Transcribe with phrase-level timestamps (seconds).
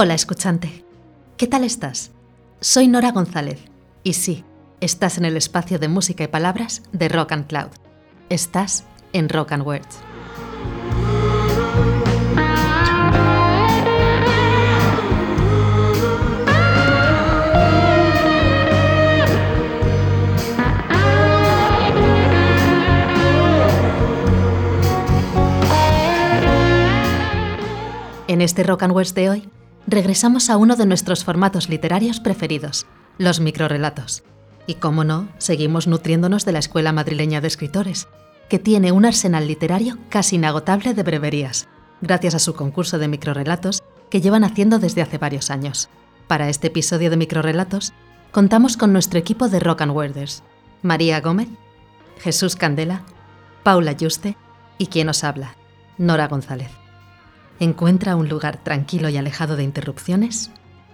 [0.00, 0.84] Hola escuchante,
[1.36, 2.12] ¿qué tal estás?
[2.60, 3.58] Soy Nora González
[4.04, 4.44] y sí,
[4.80, 7.72] estás en el espacio de música y palabras de Rock and Cloud.
[8.28, 9.98] Estás en Rock and Words.
[28.28, 29.48] En este Rock and Words de hoy
[29.88, 34.22] regresamos a uno de nuestros formatos literarios preferidos, los microrelatos.
[34.66, 38.06] Y cómo no, seguimos nutriéndonos de la Escuela Madrileña de Escritores,
[38.50, 41.68] que tiene un arsenal literario casi inagotable de breverías,
[42.02, 45.88] gracias a su concurso de microrelatos que llevan haciendo desde hace varios años.
[46.26, 47.94] Para este episodio de microrelatos,
[48.30, 50.42] contamos con nuestro equipo de Rock and Worders,
[50.82, 51.48] María Gómez,
[52.18, 53.04] Jesús Candela,
[53.62, 54.36] Paula Yuste
[54.76, 55.56] y quien os habla,
[55.96, 56.77] Nora González.
[57.60, 60.50] Encuentra un lugar tranquilo y alejado de interrupciones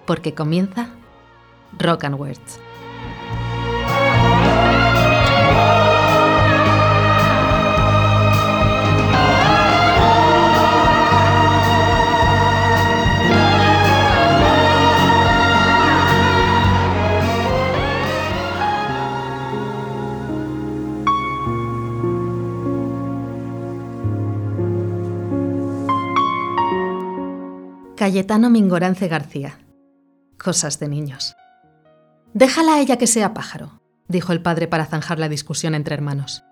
[0.06, 0.88] porque comienza
[1.78, 2.60] Rock and Words.
[28.05, 29.60] Cayetano Mingorance García.
[30.38, 31.34] Cosas de niños.
[32.34, 36.44] Déjala a ella que sea pájaro, dijo el padre para zanjar la discusión entre hermanos.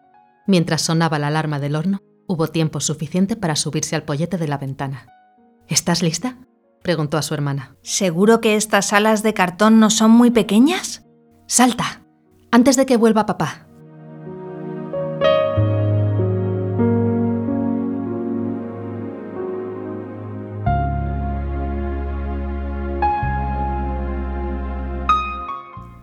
[0.46, 4.56] Mientras sonaba la alarma del horno, hubo tiempo suficiente para subirse al pollete de la
[4.56, 5.08] ventana.
[5.68, 6.38] ¿Estás lista?
[6.82, 7.76] preguntó a su hermana.
[7.82, 11.04] ¿Seguro que estas alas de cartón no son muy pequeñas?
[11.46, 12.00] Salta,
[12.50, 13.66] antes de que vuelva papá.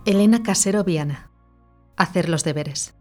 [0.10, 1.30] Elena Casero Viana.
[1.96, 2.96] Hacer los deberes.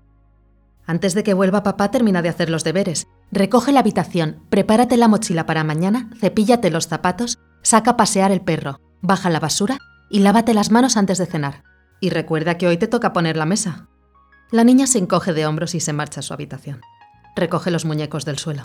[0.85, 3.07] Antes de que vuelva papá, termina de hacer los deberes.
[3.33, 8.43] Recoge la habitación, prepárate la mochila para mañana, cepíllate los zapatos, saca a pasear el
[8.43, 9.79] perro, baja la basura
[10.11, 11.65] y lávate las manos antes de cenar.
[11.99, 13.89] Y recuerda que hoy te toca poner la mesa.
[14.51, 16.83] La niña se encoge de hombros y se marcha a su habitación.
[17.35, 18.65] Recoge los muñecos del suelo.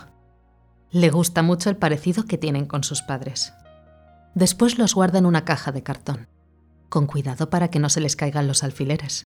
[0.91, 3.53] Le gusta mucho el parecido que tienen con sus padres.
[4.35, 6.27] Después los guarda en una caja de cartón
[6.93, 9.23] con cuidado para que no se les caigan los alfileres.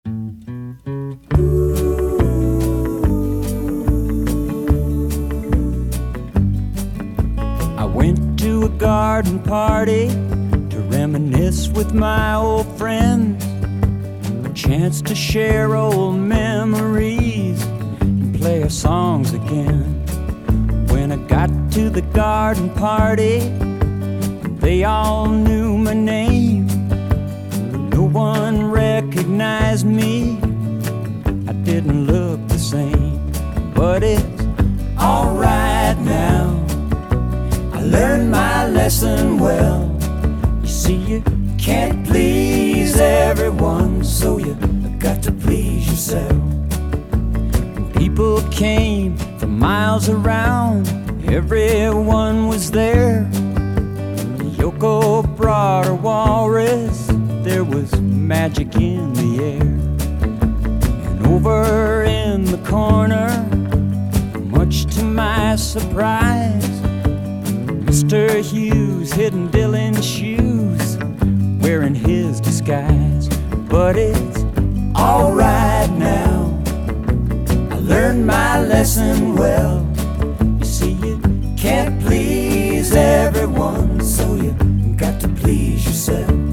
[7.78, 10.08] I went to a garden party
[10.68, 13.42] to reminisce with my old friends.
[14.44, 17.64] A chance to share old memories
[18.02, 20.04] and play our songs again.
[20.92, 23.40] When I got to the garden party,
[24.60, 26.53] they all knew my name
[28.14, 30.38] one recognized me.
[31.48, 33.32] I didn't look the same,
[33.74, 34.22] but it's
[34.96, 36.64] alright now.
[37.72, 39.90] I learned my lesson well.
[40.62, 41.24] You see, you
[41.58, 44.54] can't please everyone, so you
[45.00, 46.40] got to please yourself.
[47.96, 50.86] People came from miles around,
[51.28, 53.28] everyone was there.
[54.56, 57.10] Yoko brought her walrus
[57.44, 57.92] there was
[58.24, 59.60] magic in the air.
[61.10, 63.28] And over in the corner,
[64.46, 66.66] much to my surprise,
[67.84, 68.40] Mr.
[68.40, 70.96] Hughes hidden Dylan's shoes,
[71.62, 73.28] wearing his disguise.
[73.68, 74.38] But it's
[74.96, 76.62] alright now.
[77.72, 79.86] I learned my lesson well.
[80.58, 81.20] You see, you
[81.58, 84.52] can't please everyone, so you
[84.96, 86.43] got to please yourself.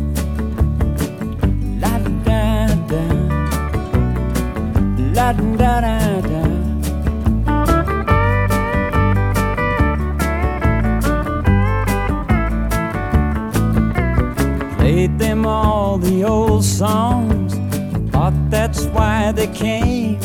[14.77, 17.53] Played them all the old songs,
[18.11, 20.19] thought that's why they came.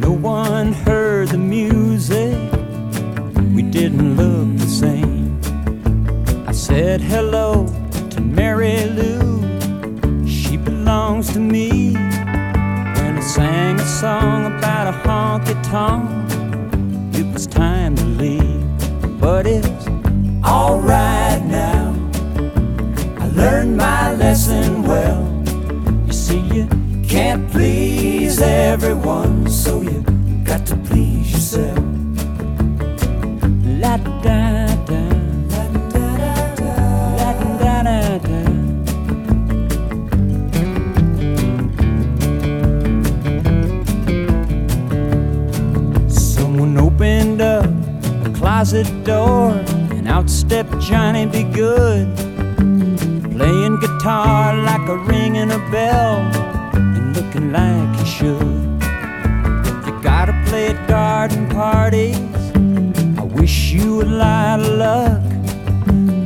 [0.00, 2.36] No one heard the music,
[3.54, 5.40] we didn't look the same.
[6.48, 7.68] I said, hello
[8.10, 9.15] to Mary Lou.
[14.06, 16.06] Song about a honky tonk,
[17.18, 18.64] it was time to leave.
[19.20, 19.84] But it's
[20.44, 21.84] alright now.
[23.22, 25.22] I learned my lesson well.
[26.06, 26.66] You see, you
[27.14, 29.98] can't please everyone, so you
[30.50, 31.84] got to please yourself.
[33.82, 34.45] La da
[48.66, 49.52] closet door,
[49.94, 52.16] and out stepped Johnny Be Good,
[53.36, 56.16] playing guitar like a ringing a bell,
[56.74, 58.82] and looking like he should.
[59.86, 62.18] You gotta play at garden parties.
[63.16, 65.22] I wish you a lot of luck.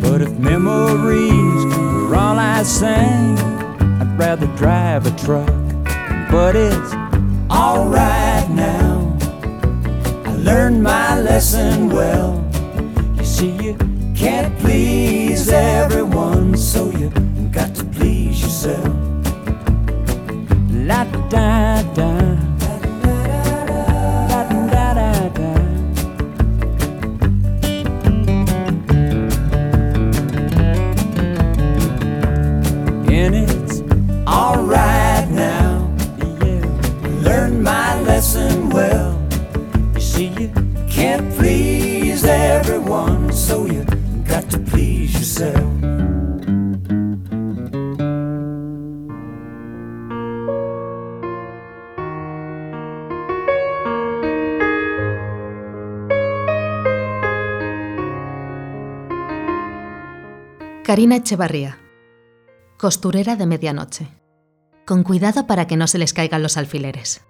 [0.00, 3.38] But if memories were all I sang,
[4.00, 5.52] I'd rather drive a truck.
[6.30, 6.94] But it's
[7.50, 9.14] alright now.
[10.24, 10.99] I learned my
[11.40, 12.39] lesson well.
[60.90, 61.78] Karina Echevarría,
[62.76, 64.08] costurera de medianoche.
[64.84, 67.24] Con cuidado para que no se les caigan los alfileres.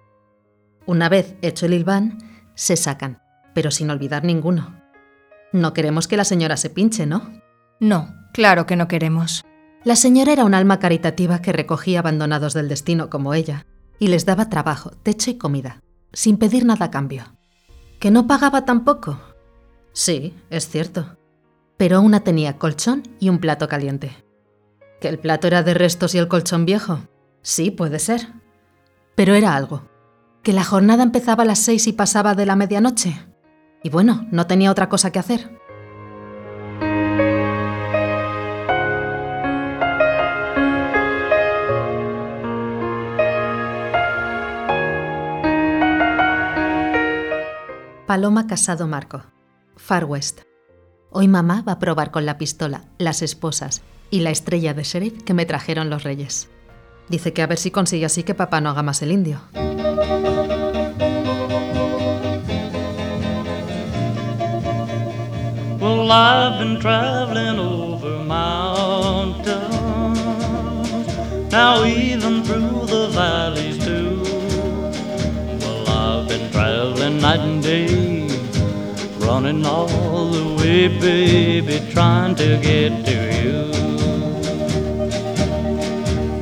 [0.87, 2.17] Una vez hecho el hilván,
[2.55, 3.21] se sacan,
[3.53, 4.81] pero sin olvidar ninguno.
[5.53, 7.39] No queremos que la señora se pinche, ¿no?
[7.79, 9.45] No, claro que no queremos.
[9.83, 13.67] La señora era un alma caritativa que recogía abandonados del destino como ella
[13.99, 15.83] y les daba trabajo, techo y comida,
[16.13, 17.37] sin pedir nada a cambio.
[17.99, 19.19] ¿Que no pagaba tampoco?
[19.93, 21.15] Sí, es cierto.
[21.81, 24.11] Pero una tenía colchón y un plato caliente.
[24.99, 26.99] ¿Que el plato era de restos y el colchón viejo?
[27.41, 28.33] Sí, puede ser.
[29.15, 29.89] Pero era algo.
[30.43, 33.25] ¿Que la jornada empezaba a las seis y pasaba de la medianoche?
[33.81, 35.59] Y bueno, no tenía otra cosa que hacer.
[48.05, 49.23] Paloma Casado Marco,
[49.77, 50.50] Far West.
[51.13, 53.81] Hoy mamá va a probar con la pistola, las esposas
[54.11, 56.49] y la estrella de sheriff que me trajeron los reyes.
[57.09, 59.41] Dice que a ver si consigue así que papá no haga más el indio.
[65.81, 69.51] Well, I've been traveling over mountains,
[71.51, 74.23] now even through the valleys too.
[75.59, 77.87] Well, I've been traveling night and day,
[79.41, 83.71] running all the way, baby, trying to get to you.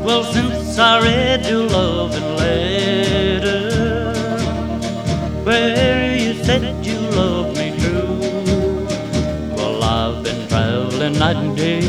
[0.03, 4.13] Well, since I read your loving letter,
[5.45, 8.19] where you said you loved me true.
[9.55, 11.87] Well, I've been traveling night and day,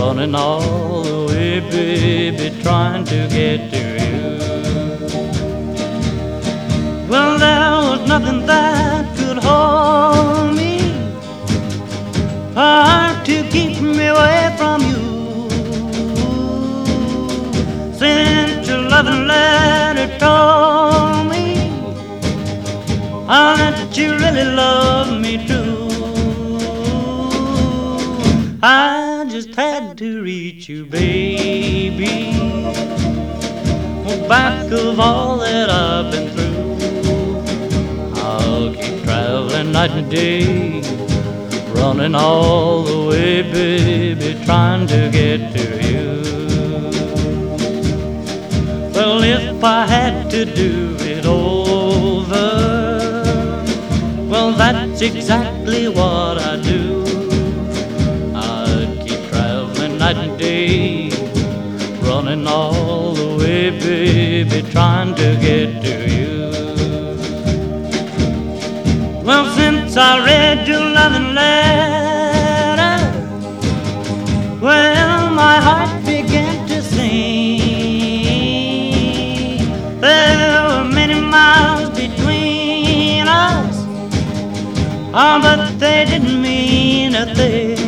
[0.00, 4.38] running all the way, baby, trying to get to you.
[7.10, 8.95] Well, there was nothing that
[9.46, 10.72] could me,
[12.54, 15.04] hard to keep me away from you.
[18.00, 21.46] Since your loving letter told me
[23.30, 25.74] how that you really love me too.
[28.62, 32.32] I just had to reach you, baby.
[34.28, 36.35] Back of all that I've been
[39.76, 40.80] night and day,
[41.74, 46.06] running all the way, baby, trying to get to you.
[48.94, 52.48] Well, if I had to do it over,
[54.30, 57.04] well, that's exactly what I'd do.
[58.34, 61.10] I'd keep traveling night and day,
[62.00, 65.95] running all the way, baby, trying to get to you.
[69.96, 72.98] Since I read your loving letter,
[74.60, 77.60] Well, my heart began to sing.
[80.02, 83.76] There were many miles between us,
[85.14, 87.78] oh, but they didn't mean a thing.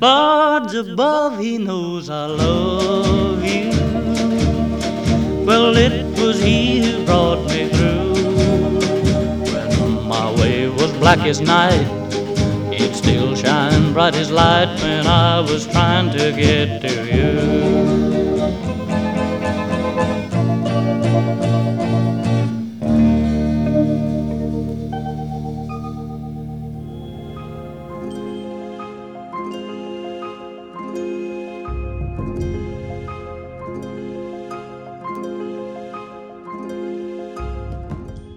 [0.00, 3.70] Birds above, he knows I love you.
[5.46, 7.55] Well, it was he who brought me
[11.06, 11.86] black as night,
[12.72, 17.30] it still shine bright as light when I was trying to get to you.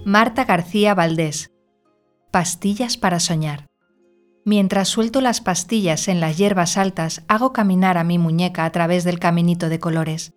[0.06, 1.50] Marta García Valdés.
[2.32, 3.66] Pastillas para soñar.
[4.46, 9.04] Mientras suelto las pastillas en las hierbas altas, hago caminar a mi muñeca a través
[9.04, 10.34] del caminito de colores.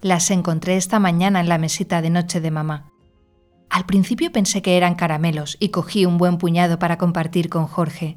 [0.00, 2.90] Las encontré esta mañana en la mesita de noche de mamá.
[3.68, 8.16] Al principio pensé que eran caramelos y cogí un buen puñado para compartir con Jorge.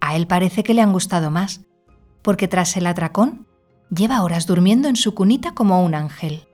[0.00, 1.66] A él parece que le han gustado más,
[2.22, 3.46] porque tras el atracón,
[3.90, 6.48] lleva horas durmiendo en su cunita como un ángel.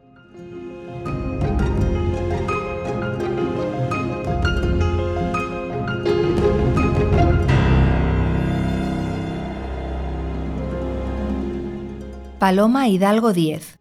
[12.38, 13.80] Paloma Hidalgo 10.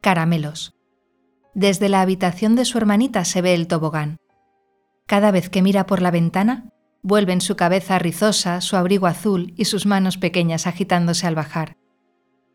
[0.00, 0.72] Caramelos.
[1.52, 4.16] Desde la habitación de su hermanita se ve el tobogán.
[5.06, 6.70] Cada vez que mira por la ventana,
[7.02, 11.76] vuelven su cabeza rizosa, su abrigo azul y sus manos pequeñas agitándose al bajar.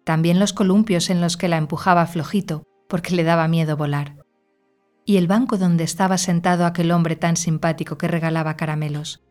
[0.06, 4.16] También los columpios en los que la empujaba flojito, porque le daba miedo volar.
[5.06, 9.22] Y el banco donde estaba sentado aquel hombre tan simpático que regalaba caramelos.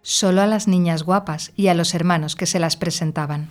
[0.00, 3.50] Solo a las niñas guapas y a los hermanos que se las presentaban.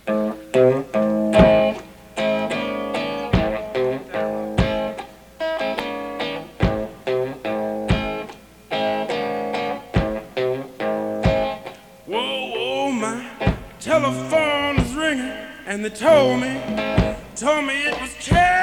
[15.84, 16.60] And they told me,
[17.36, 18.53] told me it was Chairman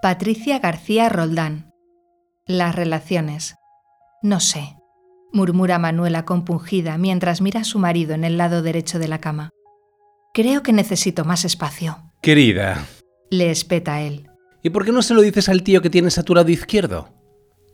[0.00, 1.72] Patricia García Roldán.
[2.46, 3.56] Las relaciones.
[4.22, 4.76] No sé,
[5.32, 9.50] murmura Manuela compungida mientras mira a su marido en el lado derecho de la cama.
[10.32, 12.86] Creo que necesito más espacio, Querida,
[13.30, 14.30] le espeta él.
[14.62, 17.08] ¿y por qué no se lo dices al tío que tienes a tu lado izquierdo?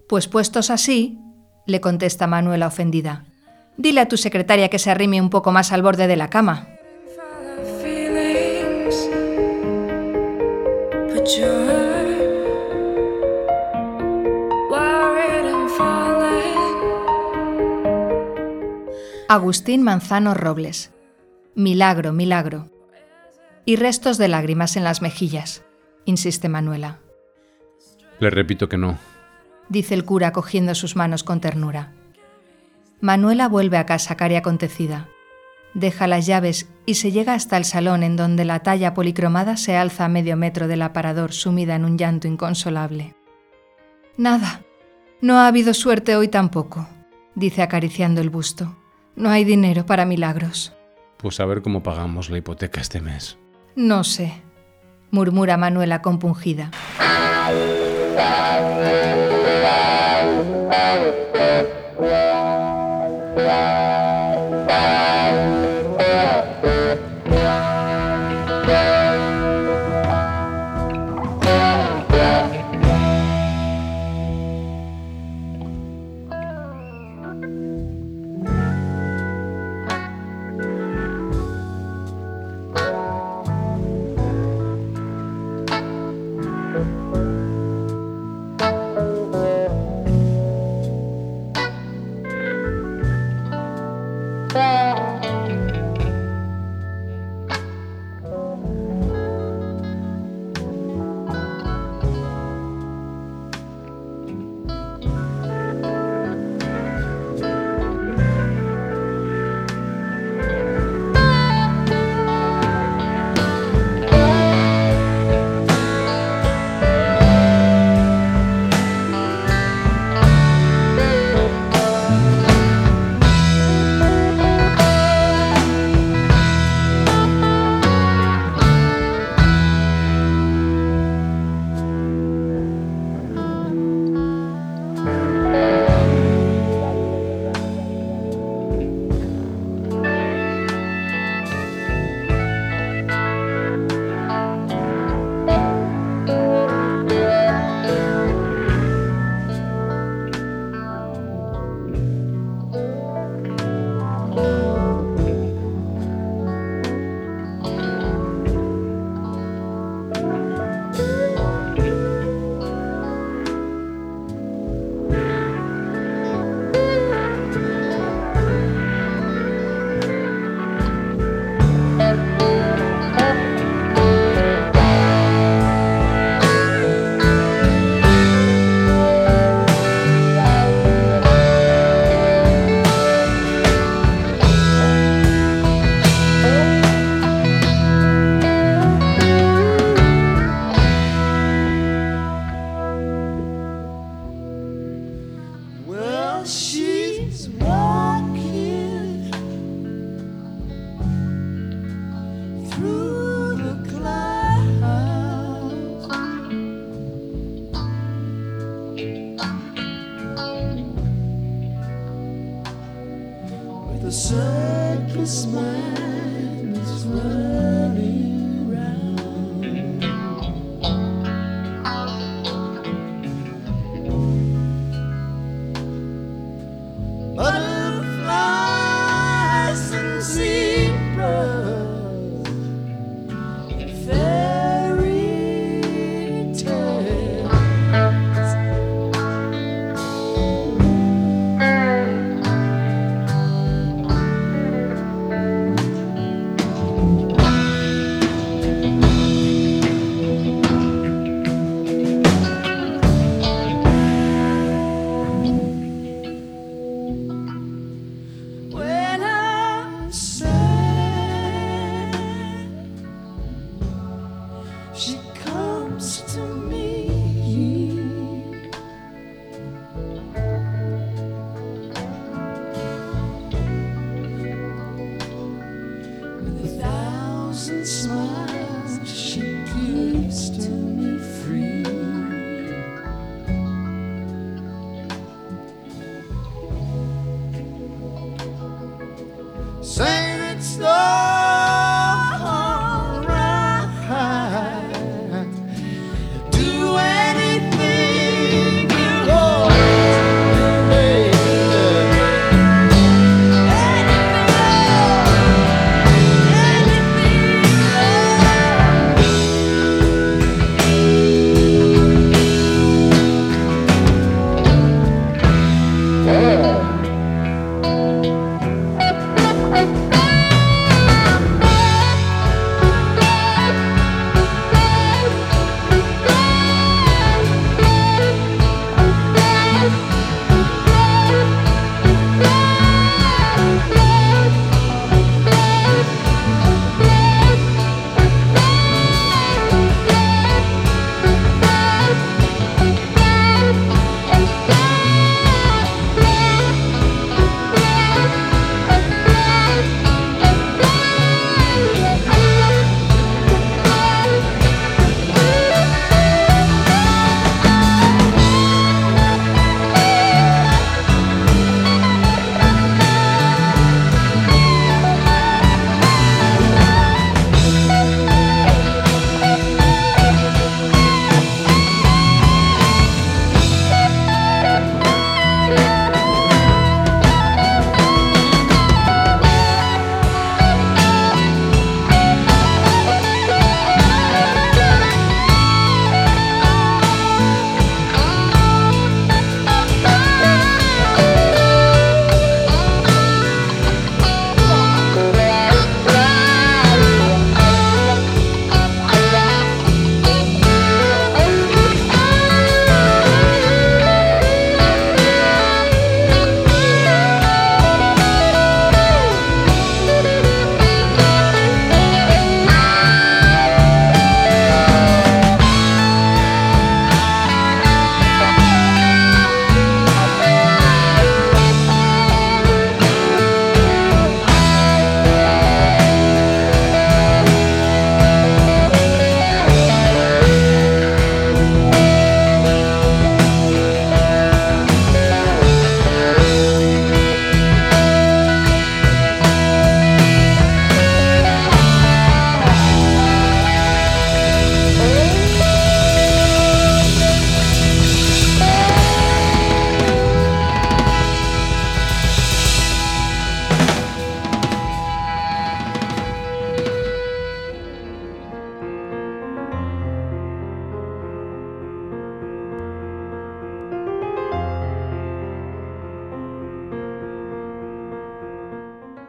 [0.08, 1.18] Pues puestos así,
[1.66, 3.26] le contesta Manuela ofendida.
[3.76, 6.68] Dile a tu secretaria que se arrime un poco más al borde de la cama.
[19.28, 20.92] Agustín Manzano Robles.
[21.56, 22.70] Milagro, milagro.
[23.64, 25.64] Y restos de lágrimas en las mejillas,
[26.04, 27.00] insiste Manuela.
[28.20, 28.98] Le repito que no.
[29.68, 31.92] dice el cura cogiendo sus manos con ternura.
[33.00, 35.08] Manuela vuelve a casa cari acontecida.
[35.74, 39.76] Deja las llaves y se llega hasta el salón en donde la talla policromada se
[39.76, 43.14] alza a medio metro del aparador sumida en un llanto inconsolable.
[44.16, 44.62] Nada,
[45.20, 46.86] no ha habido suerte hoy tampoco,
[47.34, 48.76] dice acariciando el busto.
[49.16, 50.72] No hay dinero para milagros.
[51.16, 53.38] Pues a ver cómo pagamos la hipoteca este mes.
[53.74, 54.32] No sé,
[55.10, 56.70] murmura Manuela compungida.
[63.44, 64.03] Música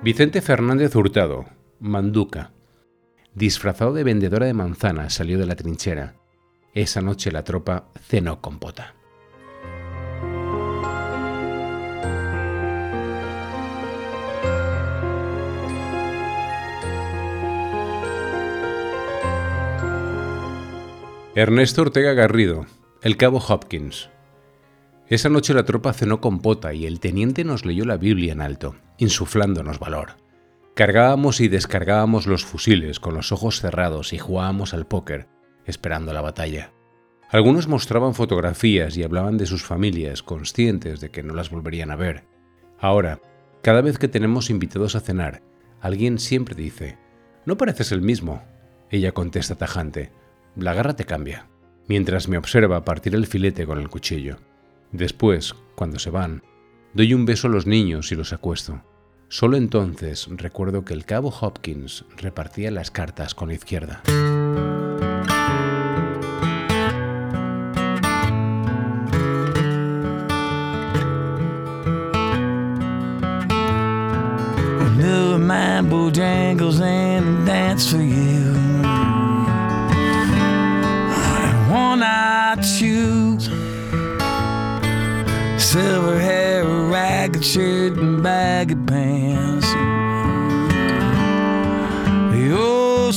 [0.05, 1.45] Vicente Fernández Hurtado,
[1.79, 2.51] Manduca.
[3.33, 6.13] Disfrazado de vendedora de manzanas, salió de la trinchera.
[6.75, 8.93] Esa noche la tropa cenó con pota.
[21.33, 22.67] Ernesto Ortega Garrido,
[23.01, 24.11] el cabo Hopkins.
[25.07, 28.41] Esa noche la tropa cenó con pota y el teniente nos leyó la Biblia en
[28.41, 30.17] alto, insuflándonos valor.
[30.73, 35.27] Cargábamos y descargábamos los fusiles con los ojos cerrados y jugábamos al póker,
[35.65, 36.71] esperando la batalla.
[37.29, 41.95] Algunos mostraban fotografías y hablaban de sus familias, conscientes de que no las volverían a
[41.95, 42.23] ver.
[42.79, 43.19] Ahora,
[43.61, 45.43] cada vez que tenemos invitados a cenar,
[45.81, 46.97] alguien siempre dice,
[47.45, 48.43] no pareces el mismo.
[48.89, 50.11] Ella contesta tajante,
[50.55, 51.47] la garra te cambia,
[51.87, 54.37] mientras me observa partir el filete con el cuchillo.
[54.91, 56.43] Después, cuando se van,
[56.93, 58.83] doy un beso a los niños y los acuesto.
[59.27, 64.03] Solo entonces recuerdo que el cabo Hopkins repartía las cartas con la izquierda.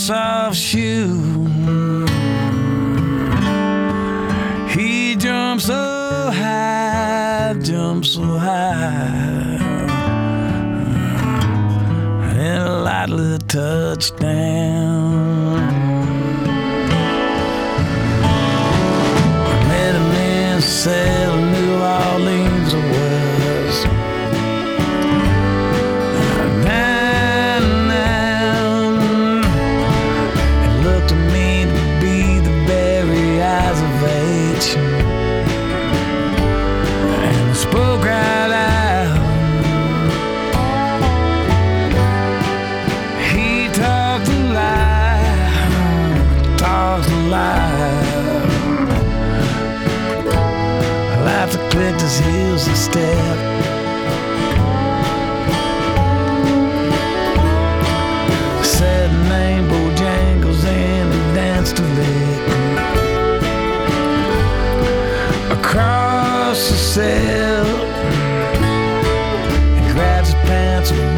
[0.09, 1.45] soft shoe.
[4.75, 9.59] He jumps so high, jumps so high,
[12.41, 15.59] and lightly touched down.
[19.53, 21.18] I met a man say.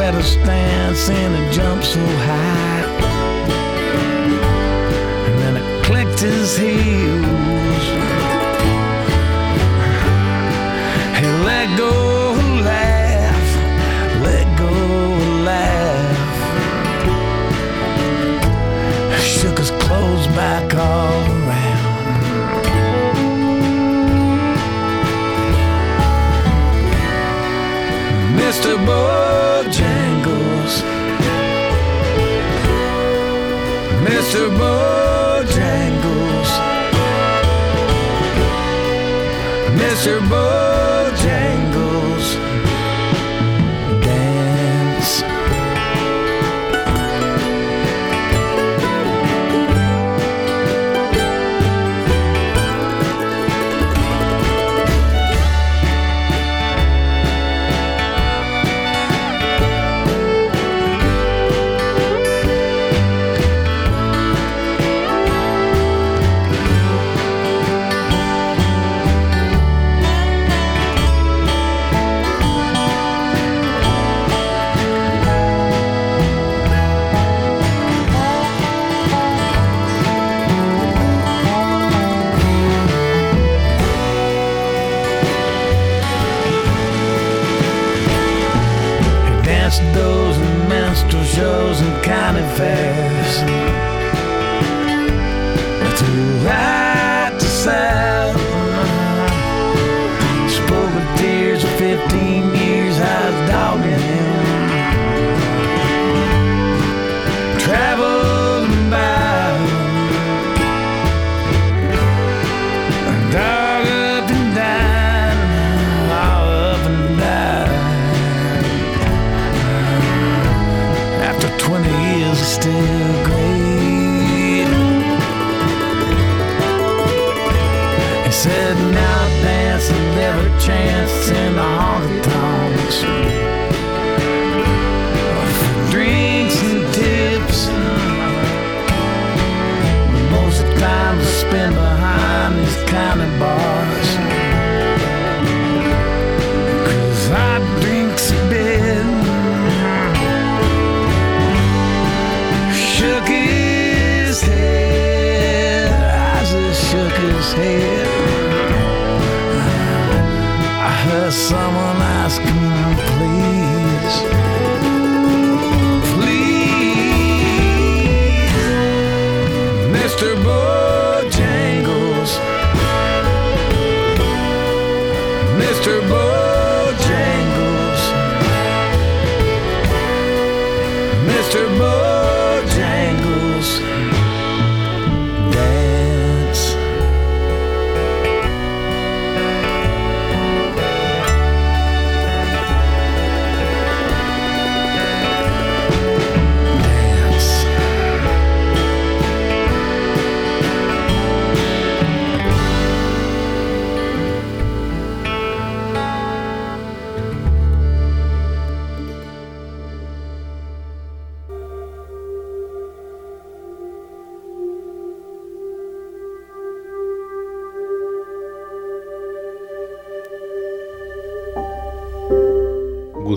[0.00, 2.84] better stance and it jump so high.
[5.26, 7.19] And then it clicked his heel.
[40.00, 40.49] answer, boy.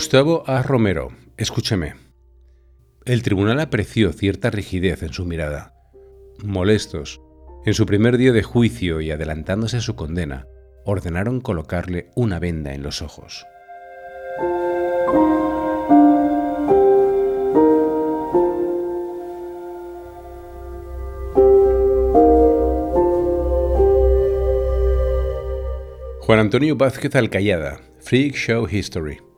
[0.03, 0.61] Gustavo A.
[0.61, 1.95] Romero, escúcheme.
[3.05, 5.73] El tribunal apreció cierta rigidez en su mirada.
[6.43, 7.21] Molestos,
[7.65, 10.45] en su primer día de juicio y adelantándose a su condena,
[10.83, 13.45] ordenaron colocarle una venda en los ojos.
[26.19, 29.32] Juan Antonio Vázquez Alcayada, Freak Show History.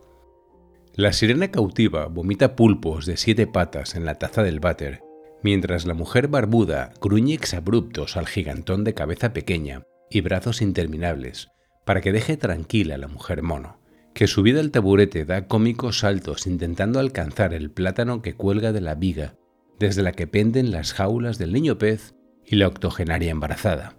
[0.98, 5.02] La sirena cautiva vomita pulpos de siete patas en la taza del váter,
[5.44, 11.50] mientras la mujer barbuda gruñe exabruptos al gigantón de cabeza pequeña y brazos interminables,
[11.84, 13.82] para que deje tranquila a la mujer mono,
[14.14, 18.96] que subida al taburete da cómicos saltos intentando alcanzar el plátano que cuelga de la
[18.96, 19.36] viga,
[19.78, 23.98] desde la que penden las jaulas del niño pez y la octogenaria embarazada.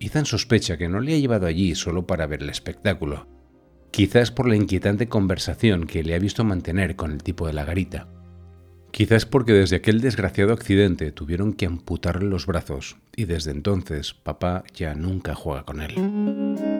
[0.00, 3.37] Ethan sospecha que no le ha llevado allí solo para ver el espectáculo,
[3.90, 7.64] quizás por la inquietante conversación que le ha visto mantener con el tipo de la
[7.64, 8.08] garita.
[8.90, 14.64] Quizás porque desde aquel desgraciado accidente tuvieron que amputarle los brazos y desde entonces papá
[14.74, 16.77] ya nunca juega con él.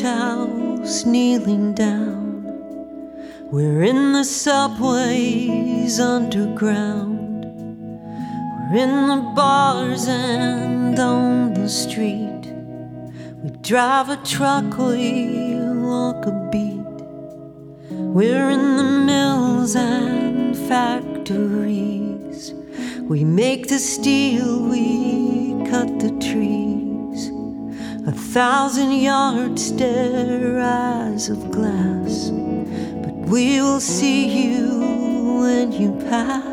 [0.00, 2.44] House kneeling down.
[3.50, 7.44] We're in the subways underground.
[8.70, 12.52] We're in the bars and on the street.
[13.42, 16.80] We drive a truck, we walk a beat.
[17.90, 22.54] We're in the mills and factories.
[23.02, 26.69] We make the steel, we cut the trees.
[28.06, 32.30] A thousand yards stare eyes of glass.
[32.30, 36.49] But we will see you when you pass.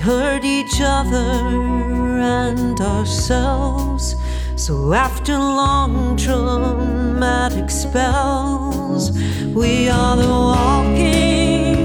[0.00, 4.16] Hurt each other and ourselves.
[4.56, 9.12] So after long traumatic spells,
[9.54, 11.76] we are the walking.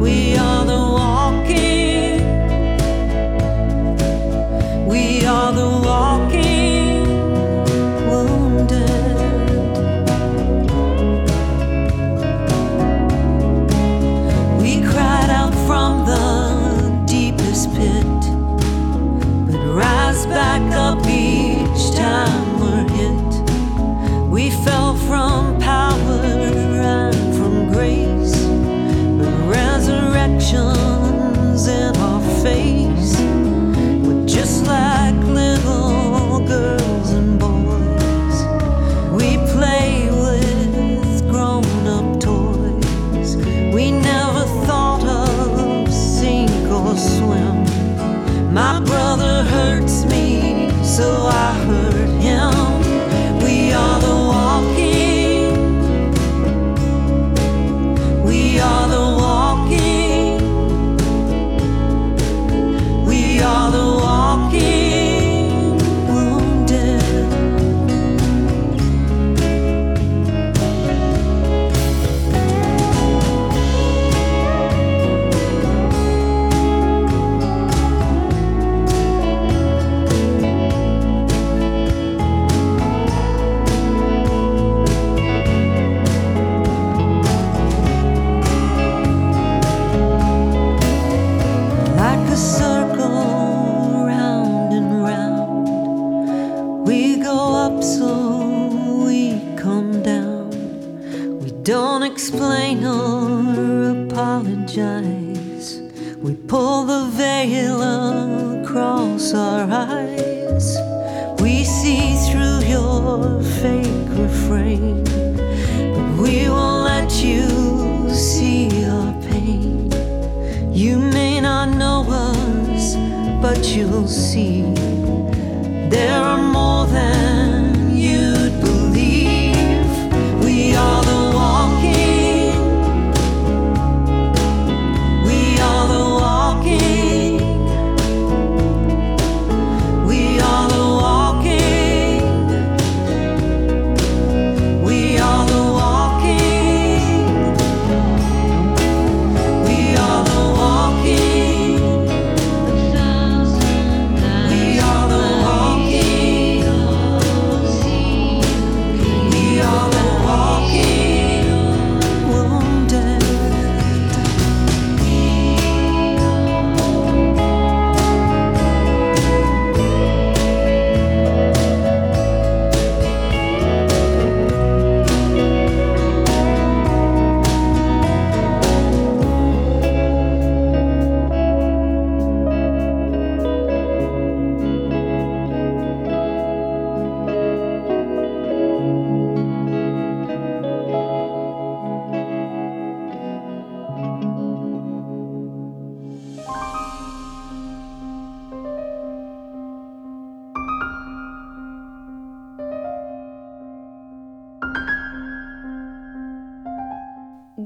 [0.00, 2.20] We are the walking.
[4.86, 6.19] We are the walking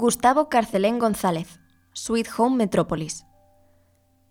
[0.05, 1.59] Gustavo Carcelén González,
[1.93, 3.25] Sweet Home Metrópolis.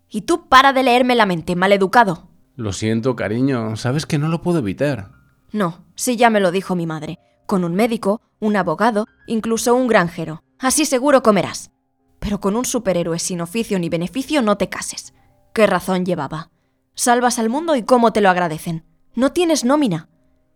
[0.09, 2.29] Y tú para de leerme la mente, maleducado.
[2.55, 5.11] Lo siento, cariño, sabes que no lo puedo evitar.
[5.51, 7.19] No, si ya me lo dijo mi madre.
[7.45, 10.45] Con un médico, un abogado, incluso un granjero.
[10.59, 11.71] Así seguro comerás.
[12.19, 15.13] Pero con un superhéroe sin oficio ni beneficio no te cases.
[15.53, 16.51] ¿Qué razón llevaba?
[16.93, 18.85] Salvas al mundo y cómo te lo agradecen.
[19.13, 20.07] No tienes nómina.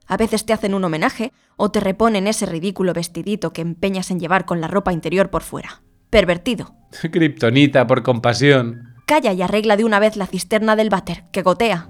[0.09, 4.19] A veces te hacen un homenaje o te reponen ese ridículo vestidito que empeñas en
[4.19, 5.83] llevar con la ropa interior por fuera.
[6.09, 6.73] Pervertido.
[7.11, 8.95] Kryptonita, por compasión.
[9.05, 11.89] Calla y arregla de una vez la cisterna del váter, que gotea.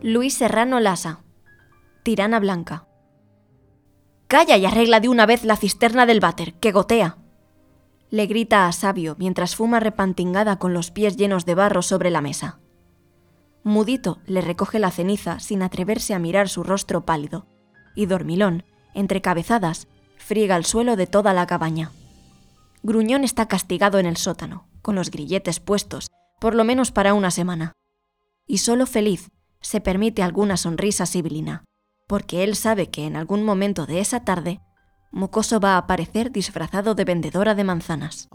[0.00, 1.20] Luis Serrano Lasa.
[2.02, 2.86] Tirana Blanca.
[4.28, 7.16] Calla y arregla de una vez la cisterna del váter, que gotea.
[8.10, 12.20] Le grita a Sabio mientras fuma repantingada con los pies llenos de barro sobre la
[12.20, 12.58] mesa.
[13.62, 17.46] Mudito le recoge la ceniza sin atreverse a mirar su rostro pálido,
[17.94, 18.64] y Dormilón,
[18.94, 21.92] entre cabezadas, friega el suelo de toda la cabaña.
[22.82, 26.08] Gruñón está castigado en el sótano, con los grilletes puestos,
[26.40, 27.72] por lo menos para una semana.
[28.46, 29.28] Y solo feliz
[29.60, 31.64] se permite alguna sonrisa sibilina,
[32.06, 34.60] porque él sabe que en algún momento de esa tarde,
[35.10, 38.28] Mocoso va a aparecer disfrazado de vendedora de manzanas.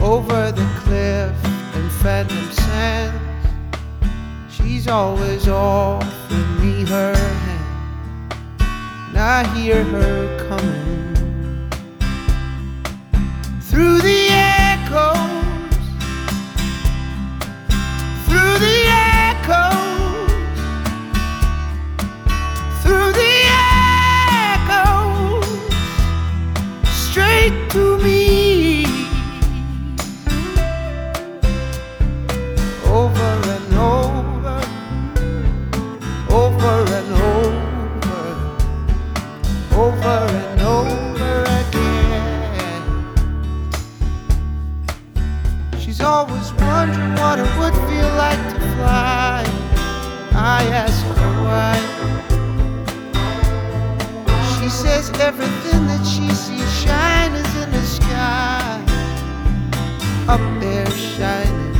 [0.00, 1.32] Over the cliff
[1.76, 3.31] and phantom sands,
[4.62, 8.32] she's always offering me her hand.
[9.08, 11.14] And I hear her coming
[13.60, 15.86] through the echoes,
[18.26, 18.78] through the
[19.28, 20.30] echoes,
[22.82, 23.34] through the
[24.58, 25.46] echoes,
[26.92, 28.41] straight to me.
[46.12, 49.42] Always wondering what it would feel like to fly.
[50.34, 51.76] I ask her why.
[54.52, 58.84] She says everything that she sees shine is in the sky.
[60.28, 61.72] Up there shining.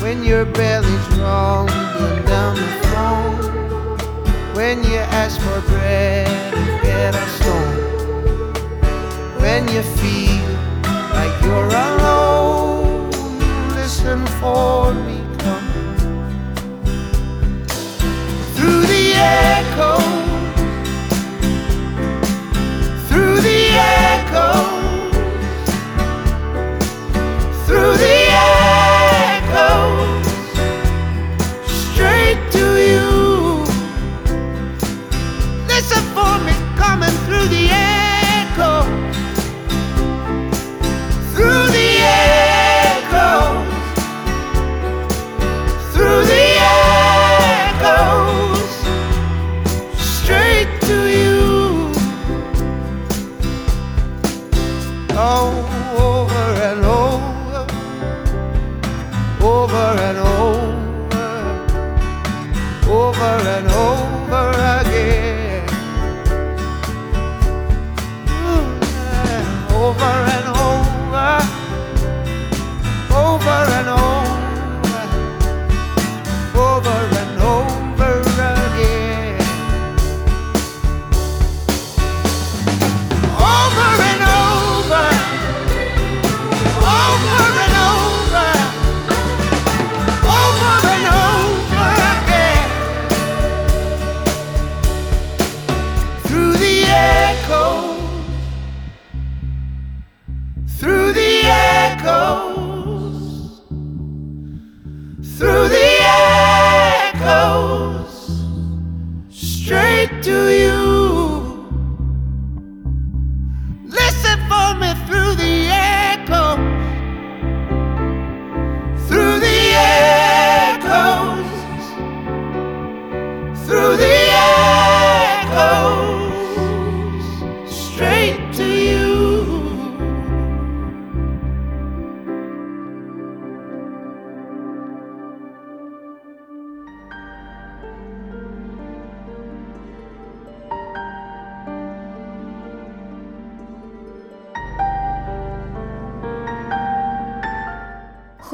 [0.00, 3.34] When your belly's rumbling down the phone.
[4.54, 7.78] When you ask for bread and get a stone.
[9.42, 10.48] When you feel
[11.18, 12.27] like you're alone,
[13.98, 15.96] listen for me coming.
[18.54, 20.27] Through the echo,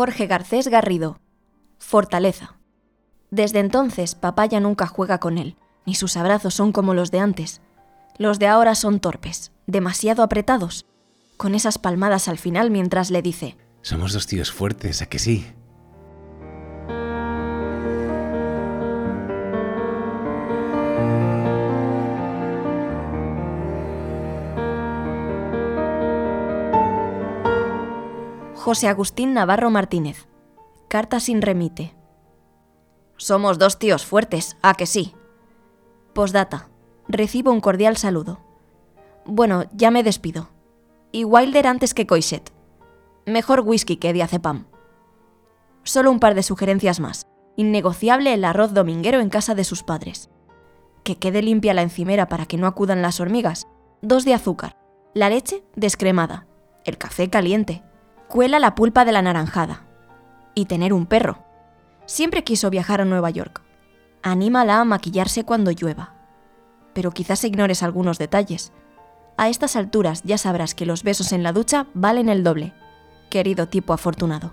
[0.05, 1.19] Jorge Garcés Garrido.
[1.79, 2.59] Fortaleza.
[3.31, 7.21] Desde entonces, papá ya nunca juega con él, ni sus abrazos son como los de
[7.21, 7.63] antes.
[8.19, 10.85] Los de ahora son torpes, demasiado apretados,
[11.39, 15.47] con esas palmadas al final mientras le dice, Somos dos tíos fuertes, ¿a que sí?
[28.65, 30.27] José Agustín Navarro Martínez.
[30.89, 31.95] Carta sin remite.
[33.19, 35.15] Somos dos tíos fuertes, ¿a que sí?
[36.15, 36.71] Postdata.
[37.07, 38.41] Recibo un cordial saludo.
[39.27, 40.49] Bueno, ya me despido.
[41.13, 42.55] Y Wilder antes que Coixet.
[43.27, 44.65] Mejor whisky que diazepam.
[45.83, 47.27] Solo un par de sugerencias más.
[47.57, 50.31] Innegociable el arroz dominguero en casa de sus padres.
[51.03, 53.67] Que quede limpia la encimera para que no acudan las hormigas.
[54.01, 54.79] Dos de azúcar.
[55.13, 56.47] La leche descremada.
[56.87, 57.83] El café caliente.
[58.35, 59.85] Cuela la pulpa de la naranjada.
[60.57, 61.45] Y tener un perro.
[62.05, 63.63] Siempre quiso viajar a Nueva York.
[64.25, 66.15] Anímala a maquillarse cuando llueva.
[66.95, 68.73] Pero quizás ignores algunos detalles.
[69.37, 72.73] A estas alturas ya sabrás que los besos en la ducha valen el doble.
[73.31, 74.53] Querido tipo afortunado.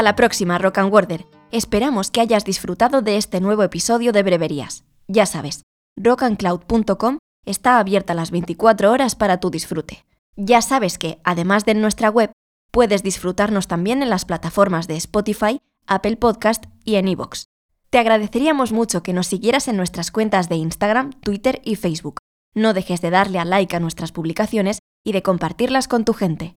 [0.00, 1.26] Hasta la próxima, Rock and Worder.
[1.52, 4.84] Esperamos que hayas disfrutado de este nuevo episodio de Breverías.
[5.08, 5.62] Ya sabes,
[5.98, 10.06] rockandcloud.com está abierta las 24 horas para tu disfrute.
[10.36, 12.32] Ya sabes que, además de en nuestra web,
[12.70, 17.44] puedes disfrutarnos también en las plataformas de Spotify, Apple Podcast y en iVoox.
[17.90, 22.20] Te agradeceríamos mucho que nos siguieras en nuestras cuentas de Instagram, Twitter y Facebook.
[22.54, 26.56] No dejes de darle a like a nuestras publicaciones y de compartirlas con tu gente.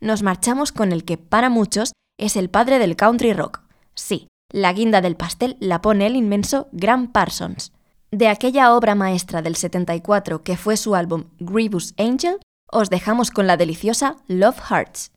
[0.00, 3.62] Nos marchamos con el que, para muchos, es el padre del country rock.
[3.94, 7.72] Sí, la guinda del pastel la pone el inmenso Graham Parsons.
[8.10, 12.38] De aquella obra maestra del 74 que fue su álbum Grievous Angel,
[12.70, 15.10] os dejamos con la deliciosa Love Hearts.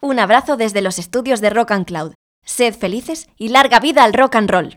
[0.00, 2.12] Un abrazo desde los estudios de Rock and Cloud.
[2.44, 4.76] Sed felices y larga vida al rock and roll.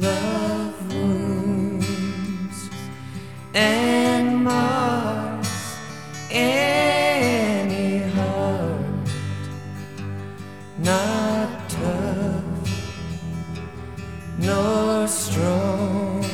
[0.00, 2.70] love wounds
[3.54, 5.76] and marks
[6.30, 9.08] any heart
[10.78, 12.44] not tough
[14.38, 16.24] nor strong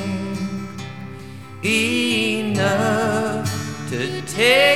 [1.64, 3.51] enough
[3.91, 4.76] to take.